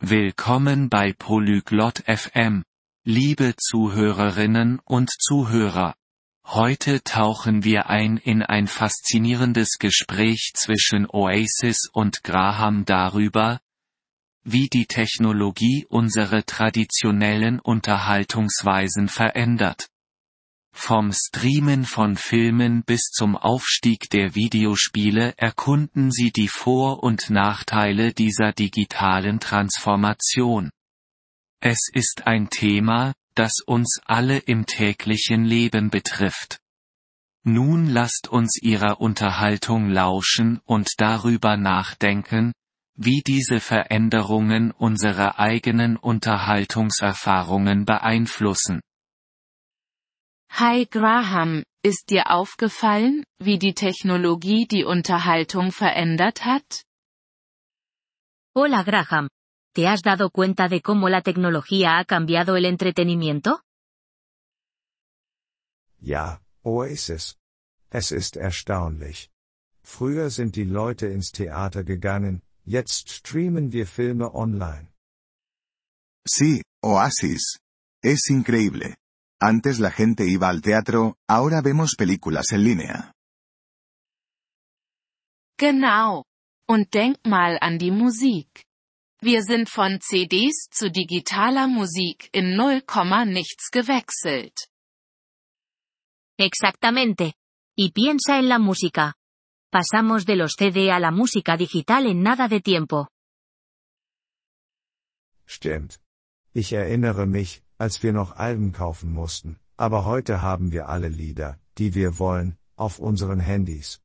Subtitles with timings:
[0.00, 2.62] Willkommen bei Polyglot FM.
[3.04, 5.96] Liebe Zuhörerinnen und Zuhörer.
[6.44, 13.60] Heute tauchen wir ein in ein faszinierendes Gespräch zwischen Oasis und Graham darüber,
[14.44, 19.88] wie die Technologie unsere traditionellen Unterhaltungsweisen verändert.
[20.80, 28.14] Vom Streamen von Filmen bis zum Aufstieg der Videospiele erkunden sie die Vor- und Nachteile
[28.14, 30.70] dieser digitalen Transformation.
[31.60, 36.60] Es ist ein Thema, das uns alle im täglichen Leben betrifft.
[37.42, 42.52] Nun lasst uns ihrer Unterhaltung lauschen und darüber nachdenken,
[42.94, 48.80] wie diese Veränderungen unsere eigenen Unterhaltungserfahrungen beeinflussen.
[50.50, 56.84] Hi Graham, ist dir aufgefallen, wie die Technologie die Unterhaltung verändert hat?
[58.56, 59.28] Hola Graham.
[59.74, 63.60] ¿Te has dado cuenta de cómo la tecnología ha cambiado el entretenimiento?
[66.00, 67.36] Ja, Oasis.
[67.90, 69.30] Es ist erstaunlich.
[69.84, 74.88] Früher sind die Leute ins Theater gegangen, jetzt streamen wir Filme online.
[76.26, 77.58] Sí, Oasis.
[78.02, 78.96] Es increíble.
[79.40, 83.12] Antes la gente iba al teatro, ahora vemos películas en línea.
[85.56, 86.24] Genau.
[86.68, 88.64] Und denk mal an die Musik.
[89.20, 92.82] Wir sind von CDs zu digitaler Musik in 0,
[93.26, 94.54] nichts gewechselt.
[96.38, 97.34] Exactamente.
[97.76, 99.14] Y piensa en la música.
[99.70, 103.08] Pasamos de los CD a la música digital en nada de tiempo.
[105.46, 105.98] Stimmt.
[106.54, 111.58] Ich erinnere mich, als wir noch Alben kaufen mussten, aber heute haben wir alle Lieder,
[111.78, 114.00] die wir wollen, auf unseren Handys.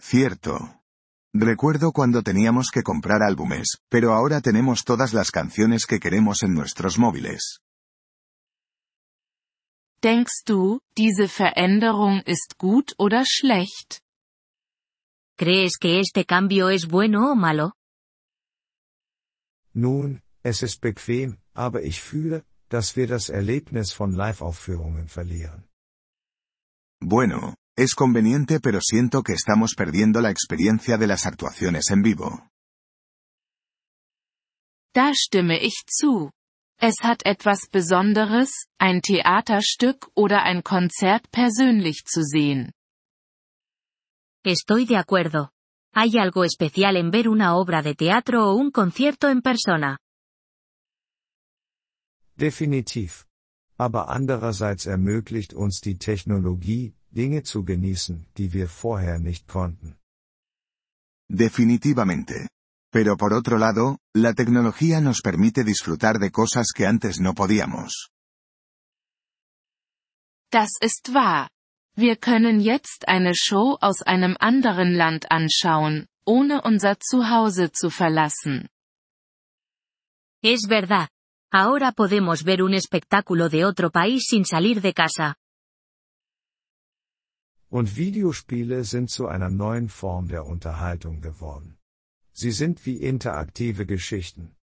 [0.00, 0.68] Cierto.
[1.32, 6.54] Recuerdo cuando teníamos que comprar álbumes, pero ahora tenemos todas las canciones que queremos en
[6.54, 7.60] nuestros móviles.
[10.02, 14.00] Denkst du, diese Veränderung ist gut oder schlecht?
[15.36, 17.74] ¿Crees que este cambio es bueno o malo?
[19.72, 25.68] Nun, es ist bequem, aber ich fühle, dass wir das Erlebnis von Live-Aufführungen verlieren.
[27.02, 32.48] Bueno, es conveniente pero siento que estamos perdiendo la experiencia de las actuaciones en vivo.
[34.94, 36.30] Da stimme ich zu.
[36.78, 42.72] Es hat etwas Besonderes, ein Theaterstück oder ein Konzert persönlich zu sehen.
[44.44, 45.50] Estoy de acuerdo.
[45.94, 49.98] Hay algo especial en ver una obra de teatro o un concierto en persona.
[52.40, 53.26] Definitiv.
[53.76, 59.96] Aber andererseits ermöglicht uns die Technologie, Dinge zu genießen, die wir vorher nicht konnten.
[61.28, 62.48] Definitivamente.
[62.92, 68.10] Pero por otro lado, la tecnología nos permite disfrutar de cosas que antes no podíamos.
[70.50, 71.48] Das ist wahr.
[71.94, 78.68] Wir können jetzt eine Show aus einem anderen Land anschauen, ohne unser Zuhause zu verlassen.
[80.42, 81.08] Es verdad.
[81.52, 85.36] Ahora podemos ver un espectáculo de otro país sin salir de casa.
[87.68, 91.78] Und Videospiele sind zu einer neuen Form der Unterhaltung geworden.
[92.32, 94.56] Sie sind wie interaktive Geschichten.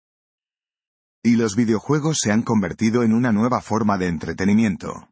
[1.24, 5.10] Y los videojuegos se han convertido en una nueva forma de entretenimiento.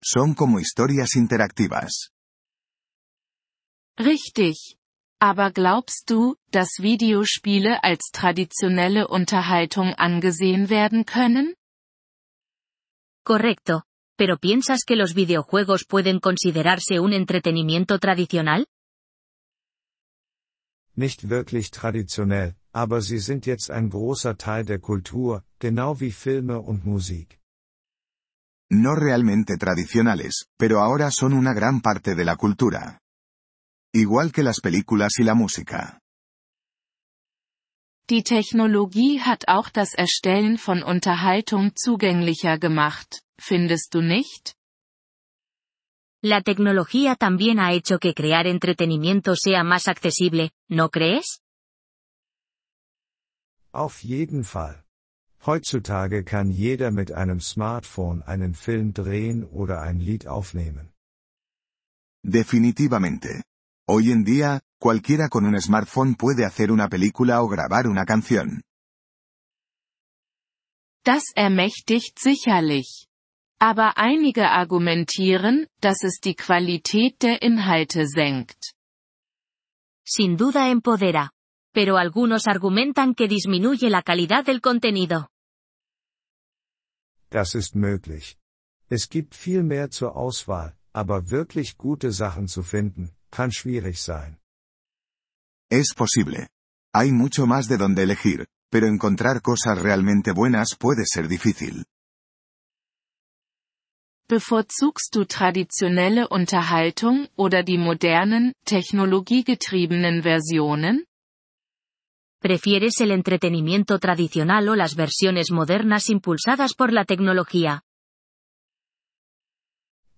[0.00, 2.12] Son como historias interactivas.
[3.96, 4.77] Richtig.
[5.20, 11.54] Aber glaubst du, dass Videospiele als traditionelle Unterhaltung angesehen werden können?
[13.24, 13.82] Correcto.
[14.16, 18.66] ¿Pero piensas que los videojuegos pueden considerarse un entretenimiento tradicional?
[20.94, 26.60] Nicht wirklich traditionell, aber sie sind jetzt ein großer Teil der Kultur, genau wie Filme
[26.60, 27.38] und Musik.
[28.70, 33.00] No realmente tradicionales, pero ahora son una gran parte de la cultura.
[33.94, 36.00] Igual que las películas y la música.
[38.10, 44.54] Die Technologie hat auch das Erstellen von Unterhaltung zugänglicher gemacht, findest du nicht?
[46.22, 51.40] La tecnología también ha hecho que crear entretenimiento sea más accesible, ¿no crees?
[53.72, 54.82] Auf jeden Fall.
[55.46, 60.92] Heutzutage kann jeder mit einem Smartphone einen Film drehen oder ein Lied aufnehmen.
[62.24, 63.42] Definitivamente.
[63.88, 68.62] Hoy en día, cualquiera con un smartphone puede hacer una película o grabar una canción.
[71.04, 73.08] Das ermächtigt sicherlich.
[73.58, 78.74] Aber einige argumentieren, dass es die Qualität der Inhalte senkt.
[80.04, 81.32] Sin duda empodera.
[81.72, 85.28] pero algunos argumentan que disminuye la calidad del contenido.
[87.30, 88.36] Das ist möglich.
[88.88, 94.38] Es gibt viel mehr zur Auswahl, aber wirklich gute Sachen zu finden, kann schwierig sein.
[95.70, 96.48] Es posible.
[96.94, 101.84] Hay mucho más de donde elegir, pero encontrar cosas realmente buenas puede ser difícil.
[104.28, 111.06] Bevorzugst du traditionelle Unterhaltung oder die modernen, technologiegetriebenen Versionen?
[112.40, 117.82] ¿Prefieres el entretenimiento tradicional o las versiones modernas impulsadas por la tecnología?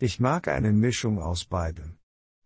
[0.01, 2.00] Ich mag eine Mischung aus beidem.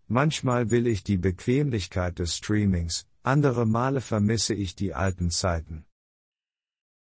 [0.09, 5.87] Manchmal will ich die Bequemlichkeit des Streamings, andere Male vermisse ich die alten Zeiten.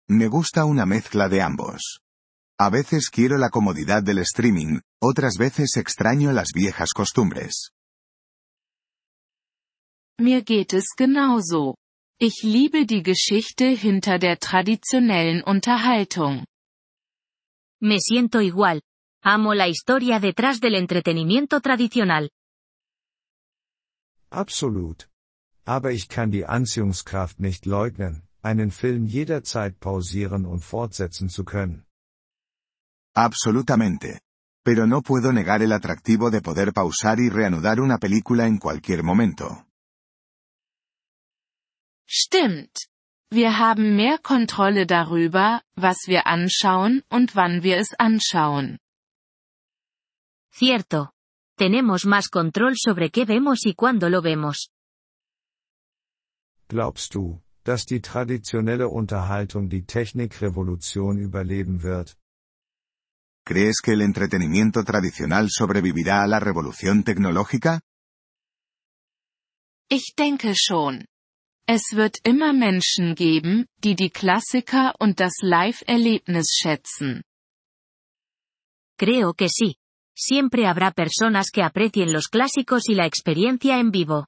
[0.08, 2.00] Me gusta una mezcla de ambos.
[2.58, 7.72] A veces quiero la comodidad del streaming, otras veces extraño las viejas costumbres.
[10.18, 11.76] Mir geht es genauso.
[12.18, 16.46] Ich liebe die Geschichte hinter der traditionellen Unterhaltung.
[17.82, 18.80] Me siento igual.
[19.22, 22.30] Amo la historia detrás del entretenimiento tradicional.
[24.30, 25.08] Absolut.
[25.64, 31.84] Aber ich kann die Anziehungskraft nicht leugnen, einen Film jederzeit pausieren und fortsetzen zu können.
[33.14, 34.20] Absolutamente.
[34.64, 39.02] Pero no puedo negar el atractivo de poder pausar y reanudar una película en cualquier
[39.02, 39.64] momento.
[42.08, 42.88] Stimmt.
[43.30, 48.78] Wir haben mehr Kontrolle darüber, was wir anschauen und wann wir es anschauen.
[50.52, 51.10] Cierto.
[51.56, 54.70] Tenemos más control sobre qué vemos y cuándo lo vemos.
[56.68, 62.14] Glaubst du, dass die traditionelle Unterhaltung die Technikrevolution überleben wird?
[63.46, 67.80] ¿Crees que el entretenimiento tradicional sobrevivirá a la revolución tecnológica?
[69.88, 71.06] Ich denke schon.
[71.68, 77.22] Es wird immer Menschen geben, die die Klassiker und das Live-Erlebnis schätzen.
[78.98, 79.76] Creo que sí.
[80.18, 84.26] Siempre habrá personas que aprecien los clásicos y la experiencia en vivo.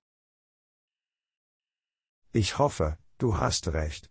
[2.35, 4.11] Ich hoffe, du hast recht.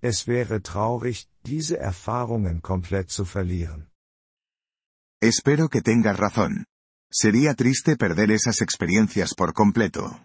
[0.00, 3.90] Es wäre traurig, diese Erfahrungen komplett zu verlieren.
[5.20, 6.66] Espero que tengas razón.
[7.10, 10.24] Sería triste perder esas experiencias por completo.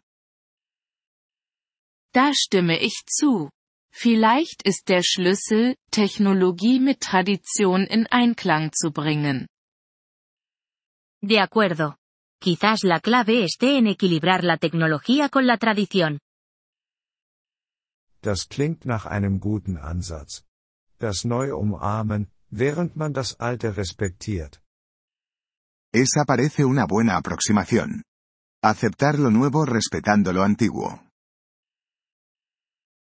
[2.14, 3.50] Da stimme ich zu.
[3.92, 9.48] Vielleicht ist der Schlüssel, Technologie mit Tradition in Einklang zu bringen.
[11.24, 11.98] De acuerdo.
[12.40, 16.20] Quizás la clave esté en equilibrar la tecnología con la tradición.
[18.22, 20.44] Das klingt nach einem guten Ansatz.
[21.00, 24.62] Das Neue umarmen, während man das Alte respektiert.
[25.94, 28.04] Esa parece una buena aproximación.
[28.64, 31.04] Aceptar lo nuevo respetando lo antiguo.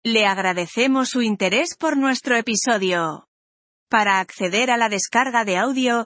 [0.03, 3.27] Le agradecemos su interés por nuestro episodio.
[3.89, 6.05] Para acceder a la descarga de audio,